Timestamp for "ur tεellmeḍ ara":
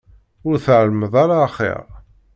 0.47-1.35